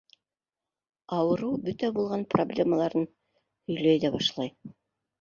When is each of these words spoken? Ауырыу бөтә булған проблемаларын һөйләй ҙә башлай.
Ауырыу 1.17 1.53
бөтә 1.69 1.91
булған 1.99 2.25
проблемаларын 2.33 3.09
һөйләй 3.09 4.05
ҙә 4.09 4.17
башлай. 4.21 4.57